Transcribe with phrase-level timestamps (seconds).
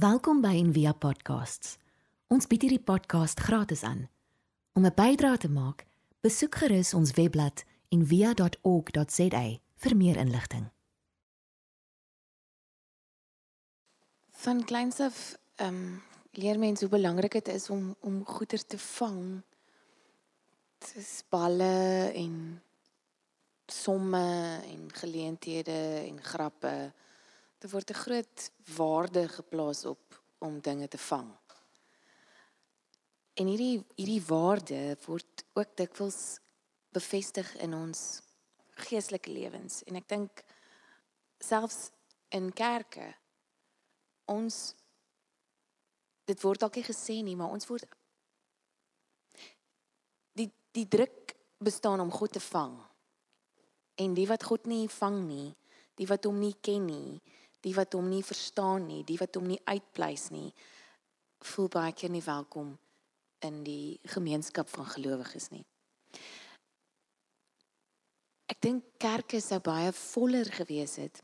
[0.00, 1.74] Welkom by Envia Podcasts.
[2.32, 4.06] Ons bied hierdie podcast gratis aan.
[4.72, 5.84] Om 'n bydrae te maak,
[6.24, 9.42] besoek gerus ons webblad en via.org.za
[9.76, 10.70] vir meer inligting.
[14.30, 18.78] Van kleins af ehm um, leer mense hoe belangrik dit is om om goeder te
[18.78, 19.42] vang.
[20.78, 22.62] Dis balle en
[23.66, 26.92] somme en geleenthede en grappe.
[27.60, 31.30] Daar word 'n groot waarde geplaas op om dinge te vang.
[33.34, 36.38] En hierdie hierdie waarde word ook dikwels
[36.90, 38.22] bevestig in ons
[38.80, 40.42] geestelike lewens en ek dink
[41.38, 41.90] selfs
[42.34, 43.06] in kerke
[44.30, 44.74] ons
[46.30, 47.86] dit word dalk nie gesê nie maar ons word
[50.38, 52.78] die die druk bestaan om God te vang
[54.00, 55.50] en die wat God nie vang nie
[56.00, 57.20] die wat hom nie ken nie
[57.64, 60.50] die wat hom nie verstaan nie die wat hom nie uitpleis nie
[61.52, 62.76] voel baie keer nie welkom
[63.46, 65.64] in die gemeenskap van gelowiges nie
[68.50, 71.20] Ek dink kerke sou baie voller gewees het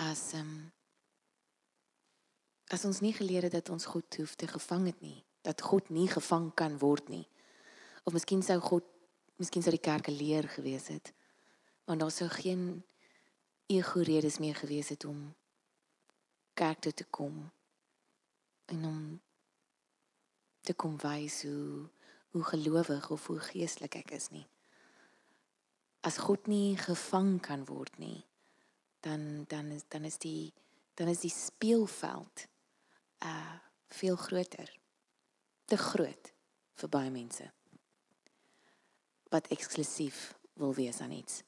[0.00, 0.70] as um,
[2.72, 5.88] as ons nie geleer het dat ons God hoef te gevang het nie, dat God
[5.92, 7.24] nie gevang kan word nie.
[8.04, 8.84] Of miskien sou God,
[9.40, 11.12] miskien sou die kerke leer gewees het.
[11.88, 12.82] Want daar sou geen
[13.68, 15.22] ego redes meer gewees het om
[16.58, 17.40] kerk toe te kom
[18.72, 19.02] en om
[20.60, 21.88] te kom wys hoe
[22.28, 24.46] hoe gelowig of hoe geestelik ek is nie
[26.00, 28.22] as God nie gevang kan word nie,
[29.04, 30.52] dan dan is dan is die
[30.98, 32.46] dan is die speelveld
[33.24, 33.56] uh
[33.88, 34.68] veel groter.
[35.64, 36.32] Te groot
[36.76, 37.46] vir baie mense.
[39.32, 41.40] Wat eksklusief wil wees aan iets.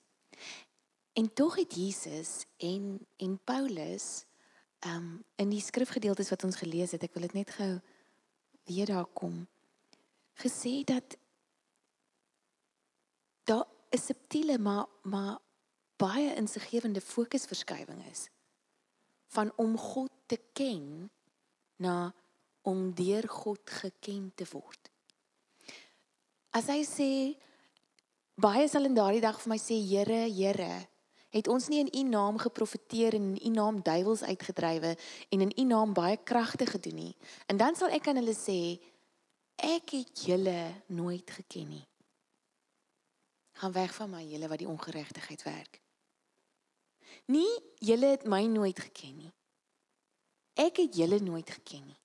[1.13, 4.25] En tog het Jesus en en Paulus
[4.87, 7.73] um in die skrifgedeeltes wat ons gelees het, ek wil dit net gou
[8.65, 9.47] weer daar kom
[10.41, 11.17] gesê dat
[13.45, 15.39] daar 'n subtiele maar maar
[15.97, 18.29] baie insiggewende fokusverskywing is
[19.27, 21.11] van om God te ken
[21.77, 22.15] na
[22.63, 24.91] om deur God geken te word.
[26.51, 27.11] As hy sê
[28.35, 30.89] baie sal in daardie dag vir my sê Here, Here,
[31.31, 34.97] het ons nie in u naam geprofeteer en in u naam duiwels uitgedrywe
[35.29, 37.15] en in u naam baie kragte gedoen nie.
[37.47, 38.79] En dan sal ek aan hulle sê
[39.57, 41.87] ek het julle nooit geken nie
[43.61, 45.81] gaan weg van my julle wat die ongeregtigheid werk.
[47.29, 49.33] Nie julle het my nooit geken nie.
[50.57, 51.99] Ek het julle nooit geken nie.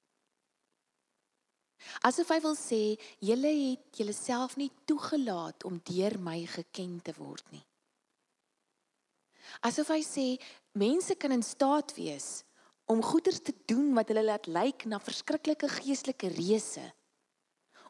[2.08, 2.82] Asof hy wil sê
[3.24, 7.64] julle het julleself nie toegelaat om deur my geken te word nie.
[9.62, 10.28] Asof hy sê
[10.74, 12.44] mense kan in staat wees
[12.86, 16.84] om goeders te doen wat hulle laat lyk na verskriklike geestelike reëse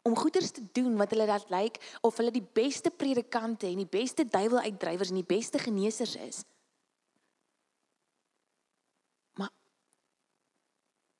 [0.06, 3.90] om goeders te doen wat hulle dat lyk of hulle die beste predikante en die
[3.90, 6.44] beste duiweluitdrywers en die beste genesers is.
[9.34, 9.50] Maar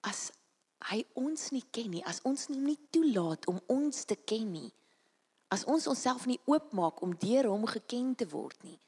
[0.07, 0.29] as
[0.93, 4.71] hy ons nie ken nie, as ons hom nie toelaat om ons te ken nie,
[5.51, 8.79] as ons onsself nie oopmaak om deur hom geken te word nie,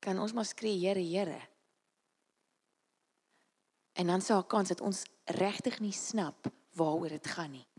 [0.00, 1.40] kan ons maar skree Here, Here.
[3.92, 7.70] En dan sou 'n kans dat ons regtig nie snap waaroor dit gaan nie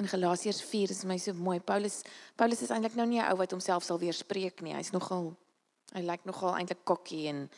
[0.00, 1.58] in Galasiërs 4 is my so mooi.
[1.60, 2.00] Paulus
[2.36, 4.74] Paulus is eintlik nou nie 'n ou wat homself sal weerspreek nie.
[4.74, 5.36] Hy's nogal
[5.92, 7.50] hy lyk nogal eintlik kokkie en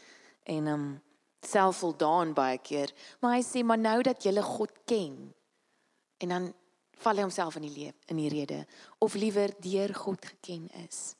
[0.47, 1.03] en um
[1.43, 2.91] selfvoldaan baie keer.
[3.21, 5.35] Maar hy sê maar nou dat jy God ken.
[6.19, 6.55] En dan
[6.99, 8.67] val hy homself in die lewe in die rede
[8.99, 11.15] of liewer deur God geken is.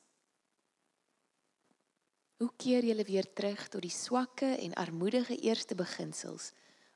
[2.43, 6.49] Hoe keer jy weer terug tot die swakke en armoedige eerste beginsels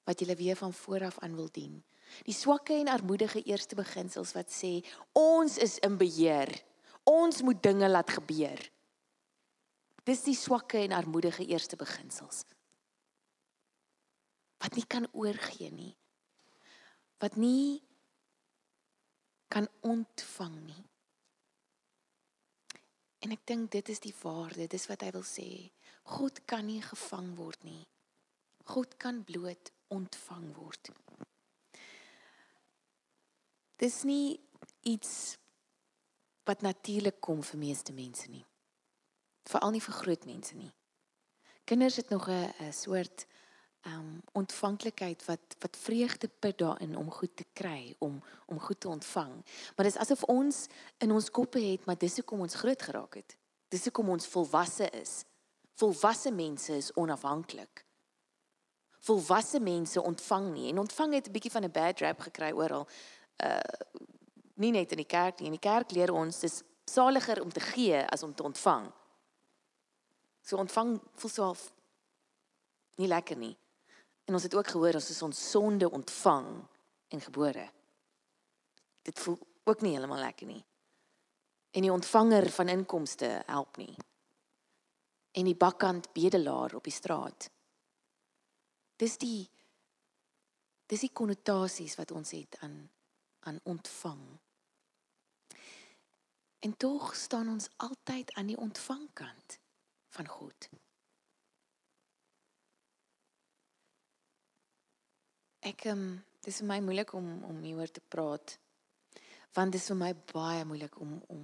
[0.03, 1.77] wat jy weer van vooraf aan wil dien?
[2.27, 4.81] Die swakke en armoedige eerste beginsels wat sê
[5.15, 6.51] ons is in beheer.
[7.07, 8.59] Ons moet dinge laat gebeur.
[10.03, 12.43] Dis die swakke en armoedige eerste beginsels.
[14.59, 15.93] Wat nie kan oorgee nie.
[17.23, 17.79] Wat nie
[19.47, 20.83] kan ontvang nie.
[23.27, 25.49] En ek dink dit is die waarde, dis wat hy wil sê.
[26.15, 27.83] God kan nie gevang word nie.
[28.71, 30.91] God kan bloot ontvang word
[33.77, 34.39] dis nie
[34.81, 35.37] iets
[36.47, 38.45] wat natuurlik kom vir meeste mense nie.
[39.47, 40.71] Veral nie vir groot mense nie.
[41.67, 43.27] Kinders het nog 'n soort
[43.87, 48.87] um ontvanklikheid wat wat vreugde put daarin om goed te kry, om om goed te
[48.87, 49.33] ontvang.
[49.75, 50.67] Maar dis asof ons
[50.97, 53.37] in ons koppe het, maar dis hoekom ons groot geraak het.
[53.67, 55.23] Dis hoekom ons volwasse is.
[55.73, 57.85] Volwasse mense is onafhanklik.
[58.99, 62.87] Volwasse mense ontvang nie en ontvang het 'n bietjie van 'n bad rap gekry oral.
[63.43, 63.59] Uh
[64.57, 65.45] nie net in die kerk nie.
[65.45, 68.91] In die kerk leer ons dis saliger om te gee as om te ontvang.
[70.41, 71.71] So ontvang voel so half
[72.95, 73.57] nie lekker nie.
[74.27, 76.47] En ons het ook gehoor ons is ons sonde ontvang
[77.07, 77.69] en gebore.
[79.01, 80.63] Dit voel ook nie heeltemal lekker nie.
[81.71, 83.95] En die ontvanger van inkomste help nie.
[85.31, 87.49] En die bakkant bedelaar op die straat.
[88.95, 89.47] Dis die
[90.87, 92.77] dis die konnotasies wat ons het aan
[93.47, 94.23] aan ontvang.
[96.59, 99.59] En tog staan ons altyd aan die ontvangkant
[100.09, 100.69] van God.
[105.67, 106.09] Ek ehm um,
[106.45, 108.53] dis vir my moeilik om om hieroor te praat.
[109.57, 111.41] Want dit is vir my baie moeilik om om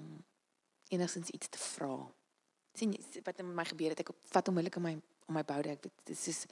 [0.96, 1.96] enigstens iets te vra.
[2.74, 2.94] sien
[3.26, 4.94] wat met my gebeur het ek vat onmiddellik in my
[5.28, 6.48] om my boude ek dit is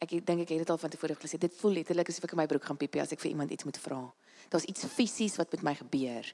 [0.00, 2.40] ek dink ek het dit al van tevore gesê dit voel letterlik asof ek in
[2.40, 4.00] my broek gaan piepie as ek vir iemand iets moet vra.
[4.48, 6.32] Daar's iets fisies wat met my gebeur.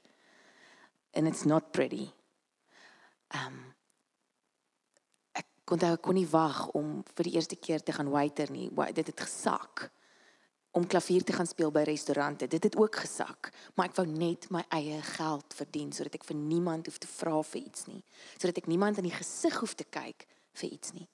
[1.13, 2.11] And it's not pretty.
[3.41, 3.59] Um
[5.33, 8.69] ek kon daar kon nie wag om vir die eerste keer te gaan waiter nie.
[8.93, 9.89] Dit het gesak
[10.73, 12.47] om klavier te gaan speel by restaurante.
[12.47, 16.39] Dit het ook gesak, maar ek wou net my eie geld verdien sodat ek vir
[16.39, 18.01] niemand hoef te vra vir iets nie,
[18.41, 20.25] sodat ek niemand in die gesig hoef te kyk
[20.57, 21.05] vir iets nie.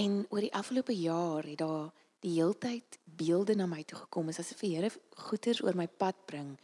[0.00, 1.92] En oor die afgelope jaar het daar
[2.24, 4.90] die heeltyd beelde na my toe gekom as asof die Here
[5.28, 6.56] goeders oor my pad bring.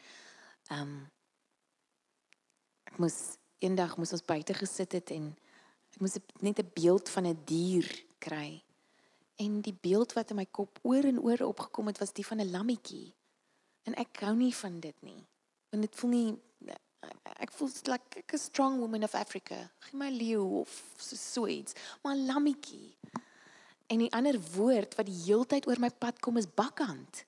[0.72, 1.02] Um
[2.88, 5.34] ek moes eendag moes ons buite gesit het en
[5.92, 7.88] ek moes net 'n beeld van 'n dier
[8.18, 8.64] kry
[9.36, 12.40] En die beeld wat in my kop oor en oor opgekom het was die van
[12.40, 13.14] 'n lammetjie.
[13.82, 15.26] En ek hou nie van dit nie.
[15.70, 16.38] Want dit voel nie
[17.40, 19.70] ek voel like a strong woman of Africa.
[19.78, 22.96] Geen my leeu of so so iets, maar lammetjie.
[23.86, 27.24] En die ander woord wat die heeltyd oor my pad kom is bakkant.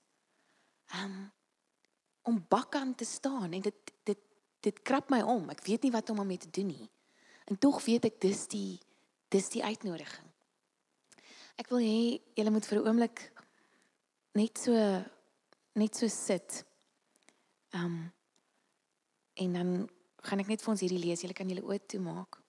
[1.03, 1.32] Um
[2.26, 4.23] om bakkant te staan en dit dit
[4.67, 5.50] dit krap my om.
[5.50, 6.88] Ek weet nie wat om daarmee te doen nie.
[7.47, 8.81] En tog weet ek dis die
[9.31, 10.25] dis die uitnodiging.
[11.56, 12.00] Ek wil hê
[12.37, 13.20] julle moet vir 'n oomblik
[14.37, 14.73] net so
[15.75, 16.64] net so sit.
[17.73, 18.12] Um
[19.43, 19.70] en dan
[20.26, 21.23] gaan ek net vir ons hierdie lees.
[21.23, 22.43] Julle kan julle oë toemaak.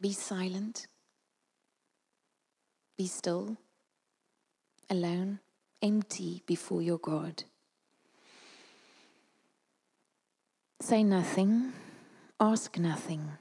[0.00, 0.88] Be silent.
[2.96, 3.56] Be still.
[4.90, 5.40] Alone,
[5.80, 7.44] empty before your God.
[10.80, 11.72] Say nothing.
[12.38, 13.38] Ask nothing.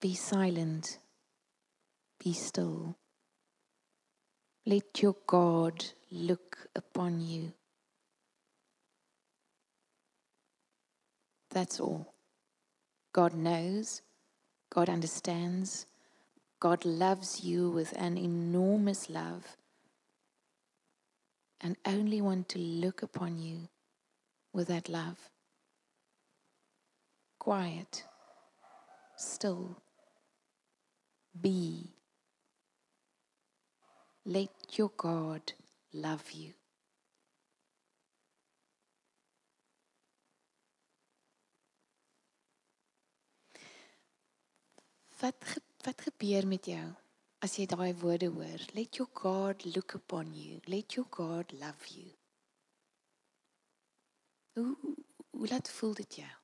[0.00, 1.00] Be silent
[2.22, 2.96] be still.
[4.66, 7.52] Let your God look upon you.
[11.50, 12.14] That's all.
[13.12, 14.02] God knows,
[14.72, 15.86] God understands,
[16.60, 19.56] God loves you with an enormous love
[21.60, 23.68] and only want to look upon you
[24.52, 25.18] with that love.
[27.38, 28.04] Quiet,
[29.16, 29.78] still,
[31.40, 31.88] be
[34.24, 35.52] Let your God
[35.92, 36.54] love you.
[45.20, 46.86] Wat wat gebeur met jou
[47.40, 48.60] as jy daai woorde hoor?
[48.76, 50.60] Let your God look upon you.
[50.66, 52.12] Let your God love you.
[54.54, 54.76] Hoe
[55.30, 56.39] hoe laat voel dit jou?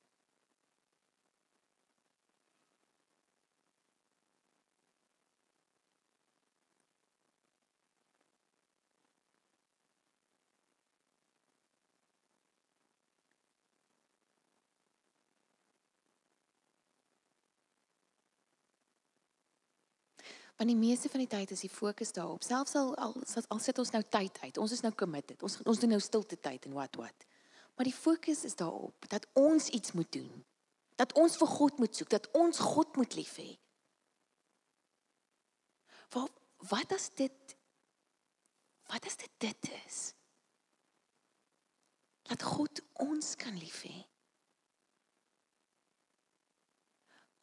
[20.57, 22.43] Want die meeste van die tyd is die fokus daarop.
[22.43, 23.13] Selfs al al,
[23.47, 24.57] al sit ons nou tyd uit.
[24.57, 25.43] Ons is nou committed.
[25.45, 27.25] Ons ons doen nou stilte tyd en wat wat.
[27.77, 30.45] Maar die fokus is daarop dat ons iets moet doen.
[30.97, 33.51] Dat ons vir God moet soek, dat ons God moet lief hê.
[36.15, 36.33] Wat
[36.71, 37.53] wat as dit
[38.89, 39.99] wat as dit dit is?
[42.33, 44.07] Dat God ons kan lief hê.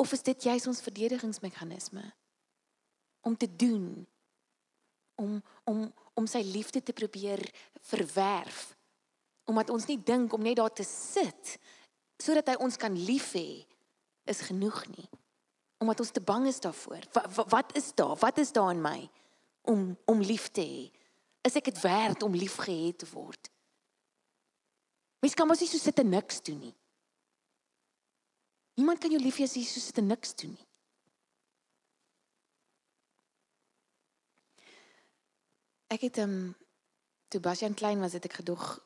[0.03, 2.11] Of is dit juis ons verdedigingsmeganisme?
[3.25, 4.07] Om te doen
[5.21, 7.43] om om om sy liefde te probeer
[7.91, 8.75] verwerf
[9.45, 11.57] omdat ons nie dink om net daar te sit
[12.23, 13.65] sodat hy ons kan lief hê
[14.25, 15.09] is genoeg nie.
[15.83, 17.03] Omdat ons te bang is daarvoor.
[17.13, 18.17] Wat, wat is daar?
[18.17, 19.11] Wat is daar in my
[19.69, 20.85] om om lief te hê?
[21.45, 23.51] Is ek dit werd om lief gehad te word?
[25.21, 26.75] Mens kan mos nie so sit en niks doen nie.
[28.81, 30.69] Niemand kan jou lief hê as jy so sit en niks doen nie.
[35.93, 36.55] Ek het ehm um,
[37.29, 38.79] toe Bastian klein was, het ek gedog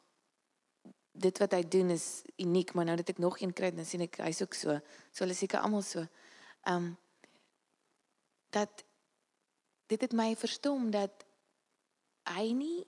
[1.13, 4.05] dit wat hy doen is uniek, maar nou dat ek nog een kry, dan sien
[4.07, 4.79] ek hy's ook so.
[5.11, 6.07] So hulle seker almal so.
[6.63, 6.97] Ehm um,
[8.51, 8.85] dat
[9.87, 11.25] dit het my verstom dat
[12.29, 12.87] hy nie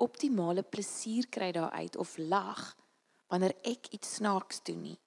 [0.00, 2.76] optimale plesier kry daaruit of lag
[3.28, 4.98] wanneer ek iets snaaks doen nie.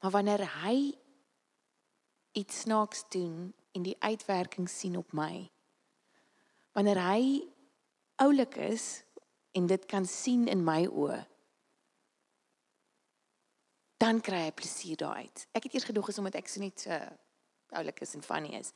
[0.00, 0.94] Maar wanneer hy
[2.34, 5.50] iets snaaks doen en die uitwerking sien op my.
[6.74, 7.24] Wanneer hy
[8.22, 9.04] oulik is
[9.54, 11.20] en dit kan sien in my oë.
[14.02, 15.46] Dan kry hy plesier daaruit.
[15.54, 16.98] Ek het eers gedog is omdat ek so net so
[17.78, 18.72] oulik is en funny is.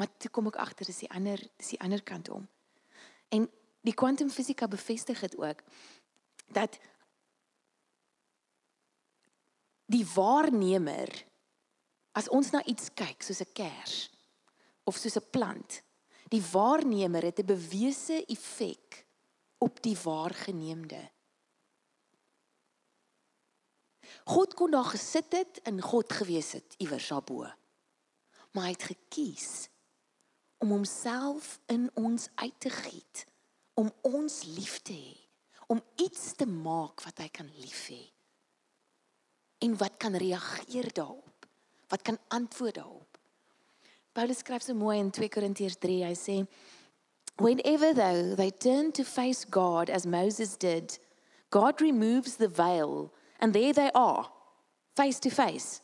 [0.00, 2.48] Maar toe kom ek agter dis die ander dis die ander kant om.
[3.32, 3.46] En
[3.84, 5.60] die kwantumfisika bevestig dit ook
[6.56, 6.78] dat
[9.92, 11.12] die waarnemer
[12.16, 14.10] as ons na iets kyk soos 'n kers
[14.84, 15.82] of soos 'n plant
[16.32, 19.06] die waarnemer het 'n bewese effek
[19.58, 21.10] op die waargeneemde.
[24.24, 27.46] God kon daar gesit het en God gewees het iewers daarbo.
[28.52, 29.68] Maar hy het gekies
[30.62, 33.24] om homself in ons uit te giet
[33.74, 35.16] om ons lief te hê
[35.66, 38.02] om iets te maak wat hy kan lief hê
[39.66, 41.48] en wat kan reageer daarop
[41.90, 43.11] wat kan antwoord daarop
[44.14, 46.36] Paulus skryf so mooi in 2 Korintiërs 3 hy sê
[47.38, 50.98] whenever though they turn to face God as Moses did
[51.50, 54.28] God removes the veil and there they are
[54.96, 55.80] face to face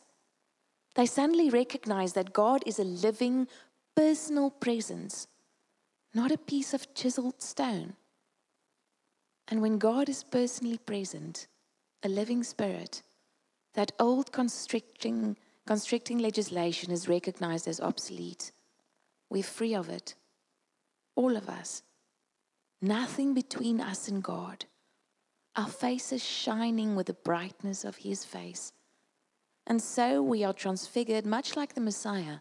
[0.95, 3.47] they suddenly recognize that God is a living
[3.95, 5.27] personal presence
[6.13, 7.93] not a piece of chiseled stone.
[9.47, 11.47] And when God is personally present,
[12.03, 13.03] a living spirit,
[13.73, 15.37] that old constricting,
[15.69, 18.51] constricting legislation is recognized as obsolete.
[19.29, 20.15] We're free of it.
[21.15, 21.83] All of us.
[22.81, 24.65] Nothing between us and God.
[25.55, 28.73] Our faces shining with the brightness of His face.
[29.67, 32.39] And so we are transfigured, much like the Messiah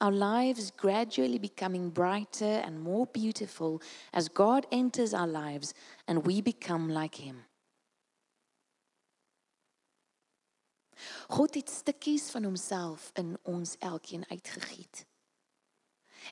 [0.00, 3.80] our lives gradually becoming brighter and more beautiful
[4.12, 5.72] as God enters our lives
[6.06, 7.46] and we become like Him.
[11.28, 15.04] God het stukkies van homself in ons elkeen uitgegiet.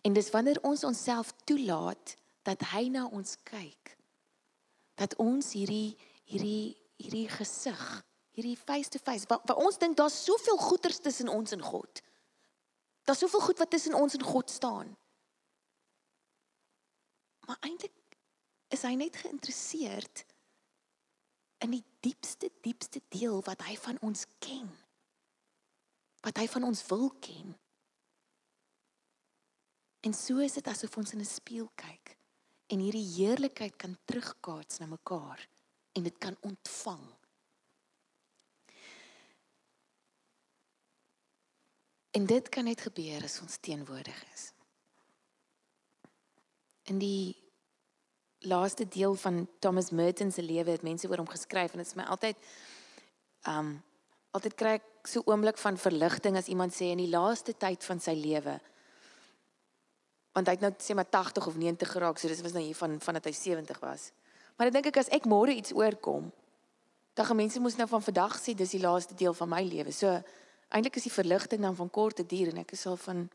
[0.02, 3.94] En dis wanneer ons onsself toelaat dat hy na ons kyk
[4.94, 5.97] dat ons hierdie
[6.30, 7.80] hierdie hierdie gesig,
[8.38, 12.00] hierdie face to face, wat ons dink daar's soveel goeters tussen ons en God.
[13.04, 14.92] Daar's soveel goed wat tussen ons en God staan.
[17.44, 18.16] Maar eintlik
[18.73, 20.25] is hy net geïnteresseerd
[21.66, 24.69] in die diepste diepste deel wat hy van ons ken.
[26.25, 27.55] Wat hy van ons wil ken.
[30.05, 32.17] En so is dit asof ons in 'n spieël kyk
[32.73, 35.49] en hierdie heerlikheid kan terugkaats na mekaar
[35.93, 37.05] en dit kan ontvang.
[42.11, 44.53] En dit kan net gebeur as ons teenwoordig is.
[46.83, 47.44] In die
[48.45, 51.99] laaste deel van Thomas Merton se lewe het mense oor hom geskryf en dit is
[51.99, 52.37] my altyd
[53.49, 53.75] um
[54.35, 58.01] altyd kry ek so oomblik van verligting as iemand sê in die laaste tyd van
[58.03, 58.57] sy lewe
[60.35, 62.79] want hy het nou sê maar 80 of 90 geraak so dis was nou hier
[62.79, 64.11] van van dat hy 70 was.
[64.57, 66.33] Maar dan dink ek as ek môre iets oorkom
[67.15, 69.93] dan gaan mense mos nou van vandag sê dis die laaste deel van my lewe.
[69.93, 70.11] So
[70.75, 73.29] eintlik is die verligting dan van korte duur en ek is al van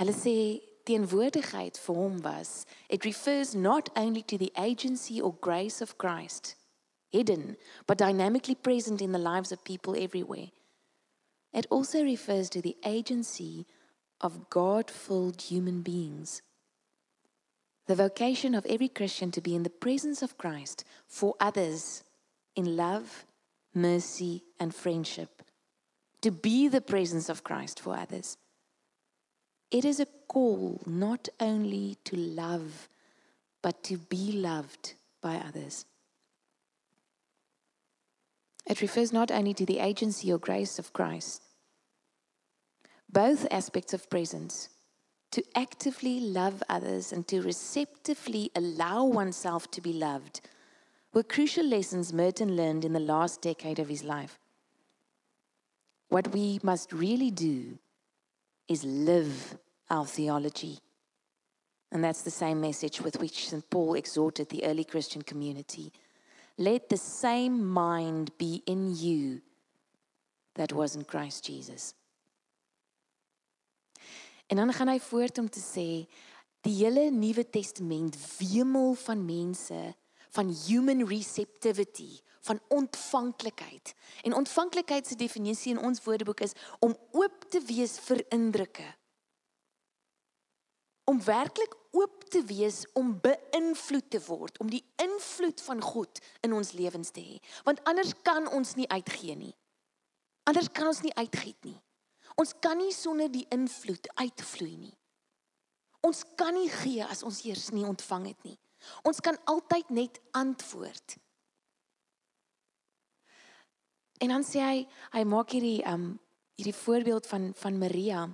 [0.00, 0.32] Hulle sê
[0.86, 6.54] teenwoordigheid vir hom was it refers not only to the agency or grace of Christ
[7.10, 7.56] hidden
[7.86, 10.50] but dynamically present in the lives of people everywhere.
[11.52, 13.66] It also refers to the agency
[14.20, 16.42] of God-filled human beings.
[17.86, 22.04] The vocation of every Christian to be in the presence of Christ for others
[22.54, 23.24] in love
[23.74, 25.42] mercy, and friendship,
[26.20, 28.36] to be the presence of Christ for others.
[29.70, 32.88] It is a call not only to love,
[33.62, 35.84] but to be loved by others.
[38.66, 41.42] It refers not only to the agency or grace of Christ,
[43.12, 44.68] both aspects of presence,
[45.32, 50.40] to actively love others and to receptively allow oneself to be loved
[51.12, 54.38] were crucial lessons Merton learned in the last decade of his life.
[56.08, 57.78] What we must really do
[58.70, 59.58] is live
[59.90, 60.78] our theology.
[61.90, 63.68] And that's the same message with which St.
[63.68, 65.92] Paul exhorted the early Christian community.
[66.56, 69.40] Let the same mind be in you
[70.54, 71.94] that was in Christ Jesus.
[74.46, 76.06] En dan gaan hy voort om te sê
[76.66, 79.94] die hele Nuwe Testament wemel van mense
[80.30, 83.94] van human receptivity, van ontvanklikheid.
[84.22, 88.86] En ontvanklikheid se definisie in ons woordeboek is om oop te wees vir indrukke.
[91.04, 96.54] Om werklik oop te wees om beïnvloed te word, om die invloed van God in
[96.54, 97.38] ons lewens te hê.
[97.66, 99.54] Want anders kan ons nie uitgee nie.
[100.48, 101.76] Anders kan ons nie uitgiet nie.
[102.38, 104.94] Ons kan nie sonder die invloed uitvloei nie.
[106.06, 108.56] Ons kan nie gee as ons eers nie ontvang het nie.
[109.04, 111.18] Ons kan altyd net antwoord.
[114.20, 114.80] En dan sê hy,
[115.14, 116.12] hy maak hierdie um
[116.60, 118.26] hierdie voorbeeld van van Maria,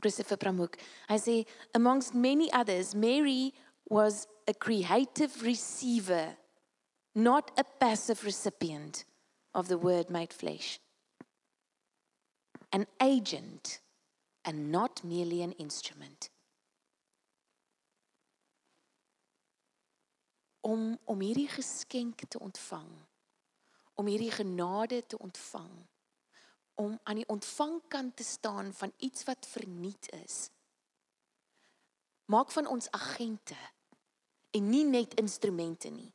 [0.00, 0.78] Christopher Pramuk.
[1.06, 1.36] Hy sê
[1.78, 3.52] amongst many others, Mary
[3.86, 6.34] was a creative receiver,
[7.14, 9.04] not a passive recipient
[9.54, 10.80] of the word made flesh.
[12.72, 13.80] an agent
[14.44, 16.30] and not merely an instrument.
[20.60, 22.88] Om om hierdie geskenk te ontvang,
[24.02, 25.70] om hierdie genade te ontvang,
[26.74, 30.48] om aan die ontvangkant te staan van iets wat verniet is.
[32.26, 33.58] Maak van ons agente
[34.50, 36.10] en nie net instrumente nie.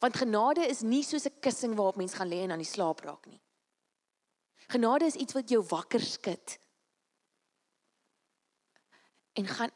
[0.00, 3.00] Want genade is nie soos 'n kussing waarop mens gaan lê en aan die slaap
[3.00, 3.40] raak nie.
[4.68, 6.58] Genade is iets wat jou wakker skud.
[9.32, 9.70] En gaan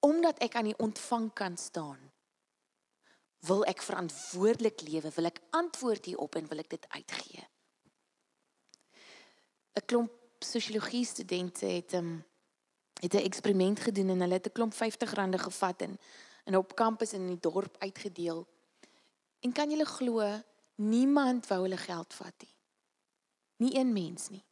[0.00, 2.07] omdat ek aan die ontvang kan staan,
[3.46, 7.44] wil ek verantwoordelik lewe, wil ek antwoord hierop en wil ek dit uitgee.
[9.78, 12.24] 'n Klomp sosiologie studente het 'n um,
[13.00, 15.98] het 'n eksperiment gedoen en hulle het 'n klomp 50 rande gevat en
[16.44, 18.46] en op kampus in die dorp uitgedeel.
[19.40, 20.42] En kan julle glo,
[20.74, 22.54] niemand wou hulle geld vat nie.
[23.56, 24.44] Nie een mens nie.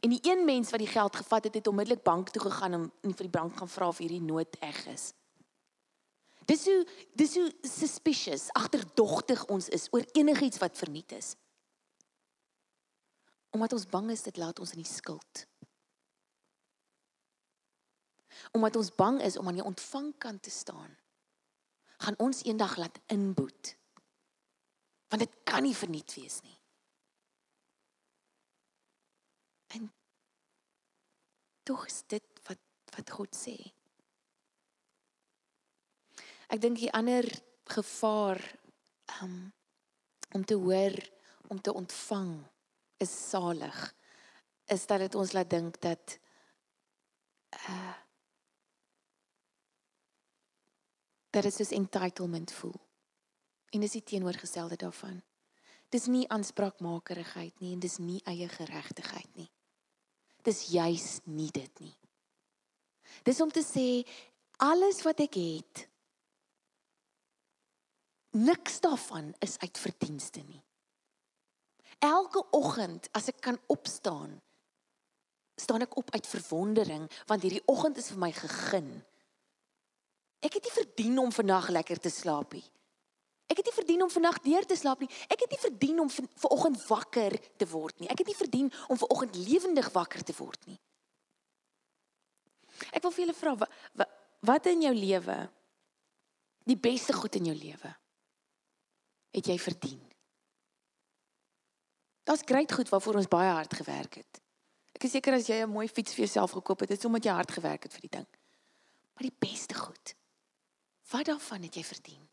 [0.00, 3.14] En die een mens wat die geld gevat het, het onmiddellik bank toe gegaan en
[3.14, 5.12] vir die bank gaan vra of hierdie nood eg is.
[6.46, 6.86] Dis hoe
[7.18, 11.34] dis hoe suspicious, agterdogtig ons is oor enigiets wat verniet is.
[13.50, 15.46] Omdat ons bang is dit laat ons in die skuld.
[18.54, 20.92] Omdat ons bang is om aan die ontvangkant te staan,
[22.04, 23.74] gaan ons eendag laat inboet.
[25.08, 26.58] Want dit kan nie verniet wees nie.
[29.74, 29.88] En
[31.62, 32.62] tog is dit wat
[32.96, 33.56] wat God sê.
[36.52, 37.26] Ek dink die ander
[37.66, 38.40] gevaar
[39.22, 39.52] um,
[40.34, 40.94] om te hoor
[41.50, 42.32] om te ontvang
[43.02, 43.76] is salig
[44.70, 46.18] is dat dit ons laat dink dat
[47.68, 47.94] uh
[51.36, 52.78] dat dit soos entitlement voel.
[53.76, 55.18] En dis die teenoorgestelde daarvan.
[55.92, 59.50] Dis nie aanspraakmakerigheid nie en dis nie eie geregtigheid nie
[60.46, 61.94] dis juis nie dit nie.
[63.26, 64.04] Dis om te sê
[64.62, 65.86] alles wat ek het
[68.36, 70.62] niks daarvan is uit verdienste nie.
[72.04, 74.36] Elke oggend as ek kan opstaan,
[75.56, 78.90] staan ek op uit verwondering want hierdie oggend is vir my gegeen.
[80.44, 82.64] Ek het nie verdien om vandag lekker te slaap nie.
[83.46, 85.08] Ek het nie verdien om vannag deur te slaap nie.
[85.30, 88.08] Ek het nie verdien om ver oggend wakker te word nie.
[88.10, 90.78] Ek het nie verdien om ver oggend lewendig wakker te word nie.
[92.92, 94.10] Ek wil vir julle vra wat,
[94.44, 95.38] wat in jou lewe
[96.66, 97.94] die beste goed in jou lewe
[99.36, 100.02] het jy verdien?
[102.26, 104.40] Dit's groot goed waarvoor ons baie hard gewerk het.
[104.96, 107.24] Ek is seker as jy 'n mooi fiets vir jouself gekoop het, dit is omdat
[107.24, 108.28] jy hard gewerk het vir die ding.
[109.14, 110.14] Maar die beste goed.
[111.10, 112.28] Wat daarvan het jy verdien?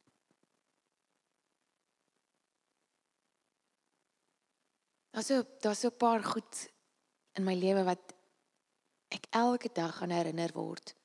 [5.12, 6.70] Daar's so daar's so 'n paar goed
[7.34, 8.14] in my lewe wat
[9.10, 10.96] ek elke dag aan herinner word.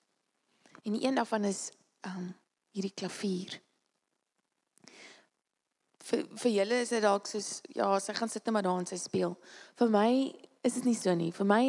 [0.83, 1.71] En een daarvan is
[2.07, 2.35] um
[2.71, 3.61] hierdie klavier.
[6.09, 8.89] Vir vir julle is dit dalk soos ja, sy gaan sit net maar daar en
[8.89, 9.35] sy speel.
[9.77, 10.11] Vir my
[10.65, 11.33] is dit nie so nie.
[11.37, 11.65] Vir my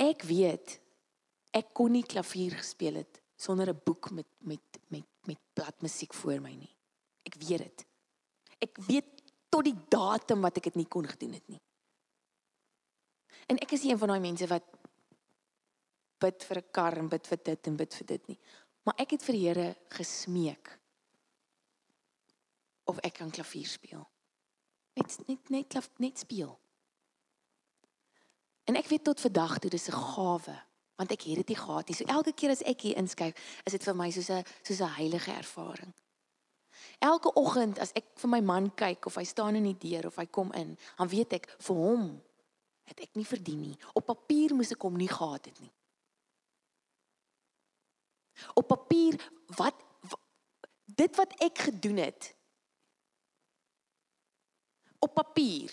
[0.00, 0.78] ek weet
[1.54, 6.40] ek kon nie klavier gespeel het sonder 'n boek met met met met bladmusiek voor
[6.40, 6.72] my nie.
[7.24, 7.86] Ek weet dit.
[8.60, 11.60] Ek weet tot die datum wat ek dit nie kon gedoen het nie.
[13.48, 14.64] En ek is een van daai mense wat
[16.20, 18.38] bid vir 'n kar en bid vir dit en bid vir dit nie.
[18.84, 20.78] Maar ek het vir die Here gesmeek
[22.94, 24.04] of ek kan klavier speel.
[24.94, 26.54] Net net net klaf, net speel.
[28.64, 30.56] En ek weet tot vandag toe dis 'n gawe
[30.94, 31.96] want ek het dit nie gehad nie.
[31.96, 33.34] So elke keer as ek hier inskuif,
[33.66, 35.92] is dit vir my soos 'n soos 'n heilige ervaring.
[36.98, 40.16] Elke oggend as ek vir my man kyk of hy staan in die deur of
[40.16, 42.22] hy kom in, dan weet ek vir hom
[42.84, 43.78] het ek nie verdien nie.
[43.94, 45.72] Op papier moes ek hom nie gehad het nie.
[48.54, 49.18] Op papier
[49.56, 50.20] wat, wat
[50.84, 52.33] dit wat ek gedoen het
[55.04, 55.72] op papier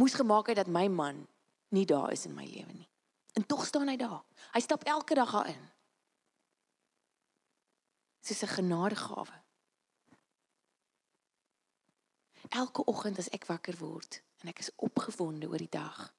[0.00, 1.26] moes gemaak het dat my man
[1.68, 2.88] nie daar is in my lewe nie.
[3.32, 4.22] En tog staan hy daar.
[4.54, 5.68] Hy stap elke dag daarin.
[8.20, 9.36] Dis 'n genadegawe.
[12.48, 16.14] Elke oggend as ek wakker word en ek is opgewonde oor die dag,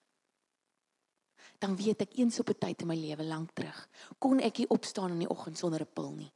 [1.58, 4.70] dan weet ek eens op 'n tyd in my lewe lank terug, kon ek nie
[4.70, 6.34] opstaan in die oggend sonder 'n pil nie.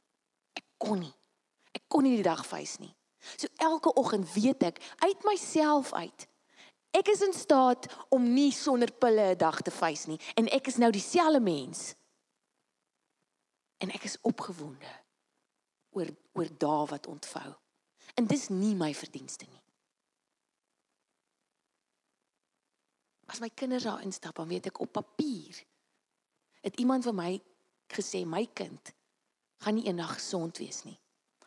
[0.52, 1.14] Ek kon nie.
[1.72, 2.94] Ek kon nie die dag face nie.
[3.36, 6.28] So elke oggend weet ek uit myself uit
[6.96, 10.66] Ek is in staat om nie sonder pille 'n dag te face nie en ek
[10.66, 11.94] is nou dieselfde mens.
[13.78, 14.92] En ek is opgewonde
[15.90, 17.54] oor oor dae wat ontvou.
[18.14, 19.62] En dis nie my verdienste nie.
[23.26, 25.64] As my kinders daar instap, dan weet ek op papier
[26.60, 27.42] het iemand vir my
[27.88, 28.94] gesê my kind
[29.56, 30.98] gaan nie eendag gesond wees nie.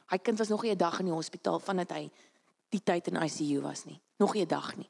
[0.10, 2.12] Hy kind was nog nie 'n dag in die hospitaal vandat hy
[2.70, 4.02] die tyd in ICU was nie.
[4.18, 4.90] Nog nie 'n dag nie.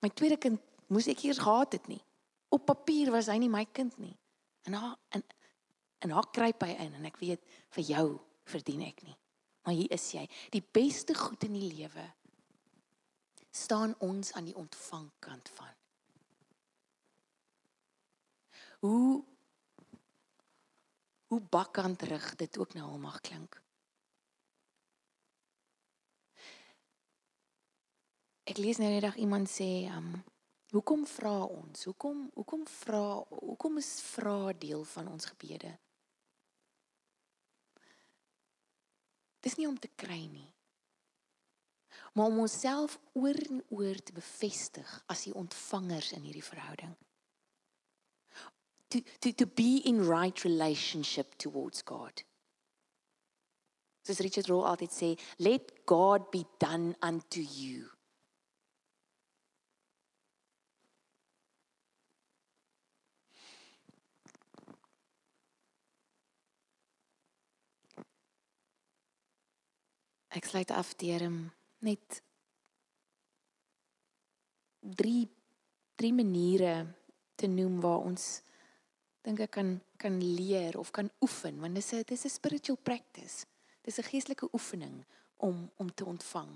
[0.00, 2.02] My tweede kind moes ek eers gehad het nie.
[2.48, 4.16] Op papier was hy nie my kind nie.
[4.62, 5.24] En haar en
[5.98, 9.16] en haar kruip hy in en ek weet vir jou verdien ek nie.
[9.64, 10.28] Maar hier is jy.
[10.50, 12.04] Die beste goed in die lewe
[13.50, 15.74] staan ons aan die ontvangkant van.
[18.84, 19.24] Hoe
[21.26, 23.63] hoe bakkant terug dit ook nou al mag klink.
[28.44, 30.10] Ek lees nou net iemand sê, um,
[30.74, 31.86] hoekom vra ons?
[31.88, 35.70] Hoekom hoekom vra hoekom is vra deel van ons gebede?
[39.44, 40.50] Dis nie om te kry nie.
[42.14, 46.92] Maar om onsself oor en oor te bevestig as die ontvangers in hierdie verhouding.
[48.92, 52.24] To to to be in right relationship towards God.
[54.04, 57.93] Soos Richard Rohr altyd sê, let God be done unto you.
[70.34, 71.38] Ek sluit af deur om
[71.86, 72.22] net
[74.82, 75.28] drie
[75.94, 76.86] drie maniere
[77.38, 78.42] te noem waar ons
[79.22, 82.78] dink ek kan kan leer of kan oefen want dit is 'n dis 'n spiritual
[82.82, 83.46] practice.
[83.82, 85.04] Dis 'n geestelike oefening
[85.36, 86.50] om om te ontvang.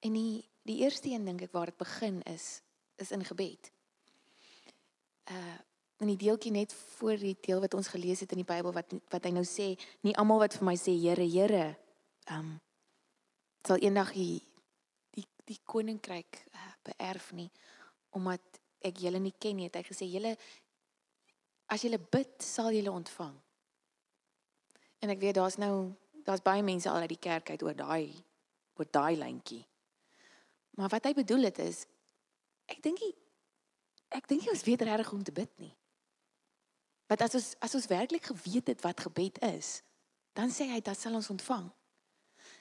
[0.00, 2.62] En die die eerste een dink ek waar dit begin is
[2.96, 3.72] is in gebed.
[5.30, 5.58] Uh
[5.98, 8.92] in die deeltjie net voor die deel wat ons gelees het in die Bybel wat
[9.10, 11.76] wat hy nou sê, nie almal wat vir my sê Here, Here,
[12.30, 12.60] um
[13.68, 14.40] sal eendag die
[15.16, 17.50] die die koninkryk uh, beerf nie
[18.16, 20.32] omdat ek julle nie ken nie het hy gesê julle
[21.68, 23.34] as julle bid sal julle ontvang.
[25.04, 25.90] En ek weet daar's nou
[26.24, 28.14] daar's baie mense al uit die kerk uit oor daai
[28.78, 29.64] oor daai lyntjie.
[30.78, 31.84] Maar wat hy bedoel het is
[32.72, 33.02] ek dink
[34.16, 35.74] ek dink jy is weet reg om te bid nie.
[37.08, 39.82] Want as ons as ons werklik geweet het wat gebed is
[40.32, 41.68] dan sê hy dat sal ons ontvang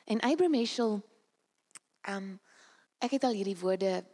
[0.07, 1.01] En Abraham Heschel
[2.07, 2.27] um
[3.03, 4.05] ek het al hierdie woorde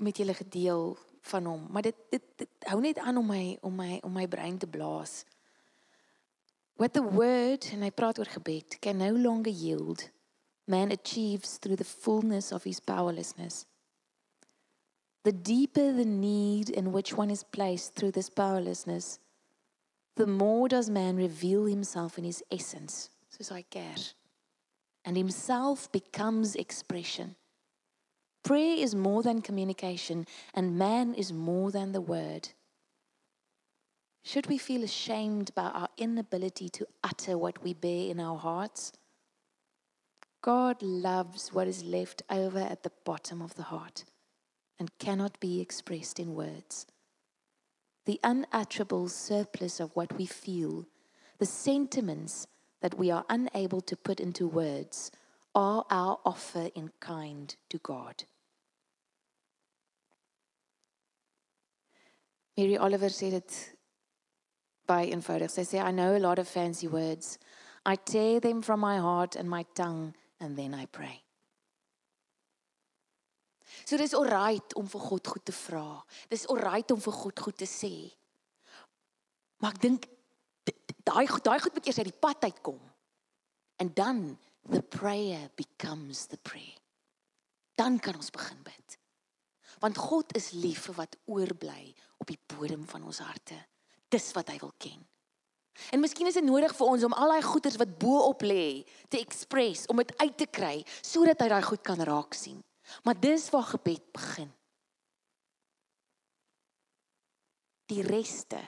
[0.00, 0.96] met julle gedeel
[1.28, 4.24] van hom, maar dit dit, dit hou net aan om my om my om my
[4.28, 5.24] brein te blaas.
[6.80, 10.08] What the word and I praat oor gebed can no longer yield
[10.64, 13.66] man achieves through the fullness of his powerlessness.
[15.22, 19.18] The deeper the need in which one is placed through this powerlessness,
[20.16, 24.14] the more does man reveal himself in his essence, soos hy kers
[25.04, 27.36] and himself becomes expression.
[28.42, 32.50] Prayer is more than communication, and man is more than the word.
[34.22, 38.92] Should we feel ashamed about our inability to utter what we bear in our hearts?
[40.42, 44.04] God loves what is left over at the bottom of the heart
[44.78, 46.86] and cannot be expressed in words.
[48.04, 50.86] The unutterable surplus of what we feel,
[51.38, 52.46] the sentiments
[52.84, 55.10] that we are unable to put into words
[55.54, 58.24] are our offer in kind to God.
[62.58, 63.72] Mary Oliver said it
[64.86, 65.48] by eenvoudig.
[65.48, 67.38] Sy sê I know a lot of fancy words.
[67.86, 71.22] I tear them from my heart and my tongue and then I pray.
[73.86, 76.02] So dis alright om vir God goed te vra.
[76.28, 77.94] Dis alright om vir God goed te sê.
[79.64, 80.10] Maar ek dink
[81.04, 82.80] daai daai goed moet eers uit die pad uitkom
[83.76, 84.38] And dan
[84.68, 86.78] the prayer becomes the prayer.
[87.74, 88.98] Dan kan ons begin bid.
[89.78, 93.58] Want God is lief vir wat oorbly op die bodem van ons harte.
[94.08, 95.02] Dis wat hy wil ken.
[95.90, 98.84] En miskien is dit nodig vir ons om al daai goeders wat bo op lê
[99.10, 102.60] te express, om dit uit te kry sodat hy daai goed kan raak sien.
[103.02, 104.52] Maar dis waar gebed begin.
[107.90, 108.60] Die reste,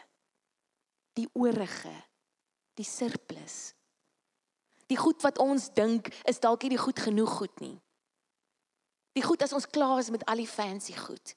[1.17, 1.95] die oorige,
[2.77, 3.73] die surplus.
[4.87, 7.75] Die goed wat ons dink is dalk nie die goed genoeg goed nie.
[9.17, 11.35] Die goed as ons klaar is met al die fancy goed.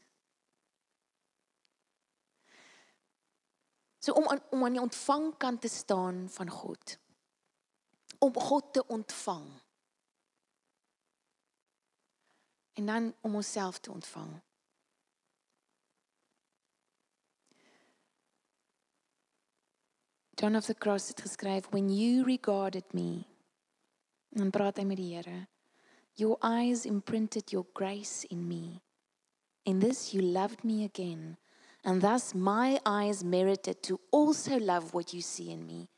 [3.99, 6.97] So om aan, om aan die ontvangkant te staan van God.
[8.19, 9.47] Om God te ontvang.
[12.73, 14.39] En dan om onsself te ontvang.
[20.39, 23.25] John of the Cross het geskryf when you regarded me.
[24.29, 25.49] Dan praat hy met die Here.
[26.15, 28.79] Your eyes imprinted your grace in me.
[29.67, 31.35] In this you loved me again,
[31.83, 35.89] and thus my eyes merited to also love what you see in me.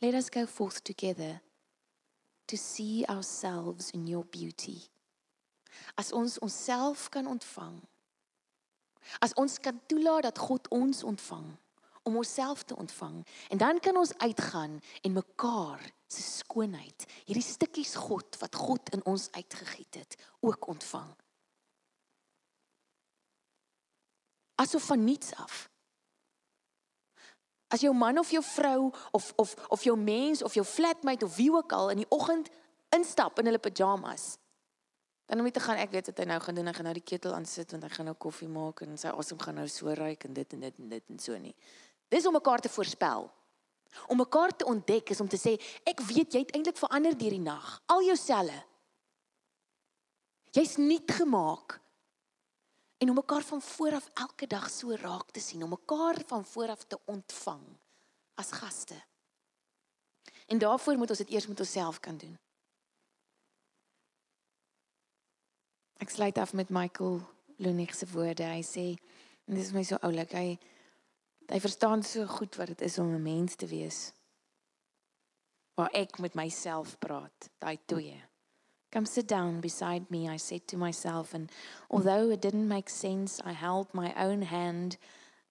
[0.00, 1.42] Let us go forth together
[2.48, 4.88] to see ourselves in your beauty.
[5.98, 7.84] As ons onsself kan ontvang.
[9.20, 11.58] As ons kan toelaat dat God ons ontvang
[12.02, 17.94] om onsself te ontvang en dan kan ons uitgaan en mekaar se skoonheid, hierdie stukkies
[17.94, 21.10] God wat God in ons uitgegiet het, ook ontvang.
[24.60, 25.68] Asof van niets af.
[27.70, 31.36] As jou man of jou vrou of of of jou mens of jou flatmate of
[31.36, 32.50] wie ook al in die oggend
[32.88, 34.36] instap in hulle pyjamas.
[35.30, 37.06] Dan om te gaan ek weet wat hy nou gaan doen, hy gaan nou die
[37.06, 39.94] ketel aan sit want hy gaan nou koffie maak en sy asem gaan nou so
[39.94, 41.54] ruik en dit en dit en dit en so nie.
[42.10, 43.28] Dis om mekaar te voorspel.
[44.10, 45.56] Om mekaar te ontdek is om te sê
[45.88, 47.76] ek weet jy het eintlik verander deur die nag.
[47.90, 48.56] Al jou selle.
[50.54, 51.78] Jy's nuut gemaak.
[53.00, 56.84] En om mekaar van vooraf elke dag so raak te sien, om mekaar van vooraf
[56.84, 57.62] te ontvang
[58.34, 58.98] as gaste.
[60.46, 62.34] En daarvoor moet ons dit eers met onsself kan doen.
[66.00, 67.20] Ek sluit af met Michael
[67.56, 68.44] Lunig se woorde.
[68.44, 68.86] Hy sê
[69.46, 70.32] en dit is my so oulik.
[70.32, 70.58] Hy
[71.50, 74.12] Hy verstaan so goed wat dit is om 'n mens te wees.
[75.74, 78.24] Waar ek met myself praat, daai twee.
[78.88, 81.50] Come sit down beside me, I said to myself and
[81.88, 84.96] although it didn't make sense, I held my own hand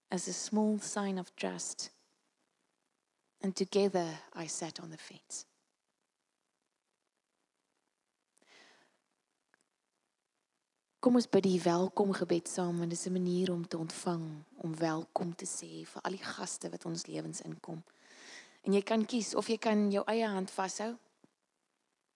[0.07, 1.91] as a small sign of trust.
[3.41, 5.45] And together I sat on the fence.
[10.99, 14.43] Kom ons bid die welkom gebed saam want dit is 'n manier om te ontvang,
[14.57, 17.83] om welkom te sê vir al die gaste wat ons lewens inkom.
[18.63, 20.97] En jy kan kies of jy kan jou eie hand vashou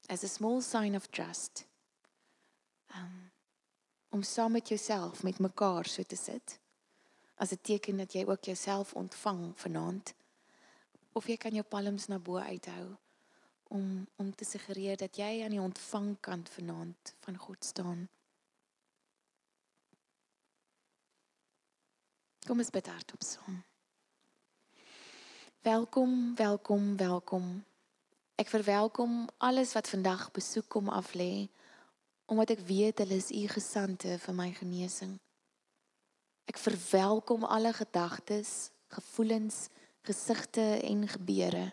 [0.10, 1.66] as a small sign of trust.
[2.96, 3.32] Um,
[4.10, 6.60] om saam met jouself met mekaar so te sit
[7.36, 10.14] as 'n teken dat jy ook jouself ontvang vanaand.
[11.14, 12.98] Of jy kan jou palms na bo uithou
[13.68, 18.10] om om te suggereer dat jy aan die ontvangkant vanaand van God staan.
[22.44, 23.62] Kom ons bid hardop saam.
[25.64, 27.46] Welkom, welkom, welkom.
[28.36, 31.48] Ek verwelkom alles wat vandag besoek kom af lê
[32.28, 35.14] omdat ek weet hulle is u gesande vir my genesing.
[36.50, 39.70] Ek verwelkom alle gedagtes, gevoelens,
[40.04, 41.70] gesigte en gebeure.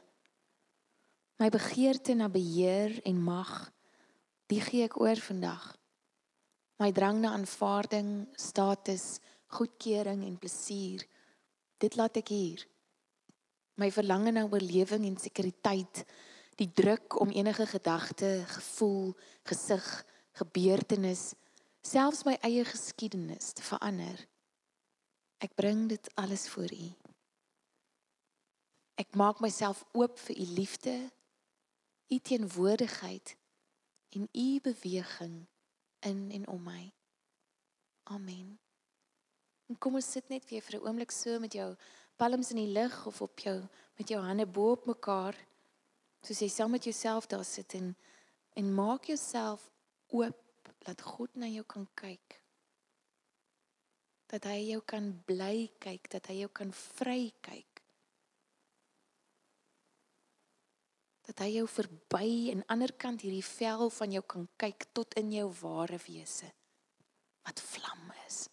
[1.42, 3.72] My begeerte na beheer en mag,
[4.46, 5.72] die gee ek oor vandag.
[6.78, 9.18] My drang na aanvaarding, status,
[9.56, 11.06] goedkeuring en plesier.
[11.80, 12.64] Dit laat ek hier.
[13.80, 16.04] My verlange na oorlewing en sekuriteit,
[16.60, 19.14] die druk om enige gedagte, gevoel,
[19.48, 19.86] gesig,
[20.36, 21.30] gebeurtenis,
[21.80, 24.26] selfs my eie geskiedenis te verander.
[25.40, 26.88] Ek bring dit alles voor U.
[29.00, 30.96] Ek maak myself oop vir U liefde,
[32.12, 33.36] U teenwoordigheid
[34.12, 35.46] en U beweging
[36.04, 36.82] in en om my.
[38.12, 38.58] Amen.
[39.70, 41.76] En kom ons sit net weer vir 'n oomblik so met jou
[42.18, 43.59] palms in die lug of op jou
[43.98, 45.37] met jou hande bo op mekaar.
[46.22, 47.96] Soos jy saam met jouself daar sit en
[48.59, 49.70] en maak jouself
[50.09, 50.37] oop
[50.78, 52.42] dat God na jou kan kyk.
[54.26, 57.83] Dat hy jou kan bly kyk, dat hy jou kan vry kyk.
[61.26, 65.33] Dat hy jou verby en ander kant hierdie vel van jou kan kyk tot in
[65.33, 66.50] jou ware wese
[67.44, 68.48] wat vlam is.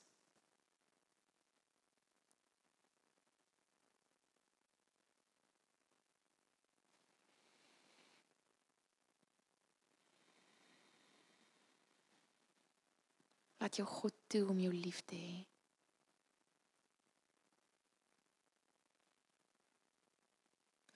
[13.57, 15.37] Laat jou God toe om jou lief te hê.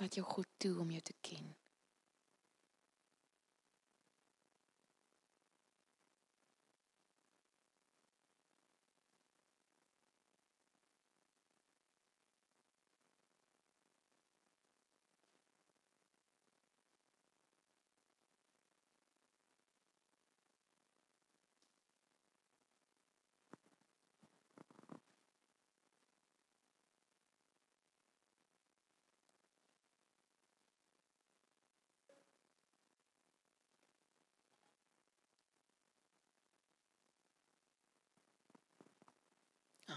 [0.02, 1.50] Laat jou God toe om jou te ken.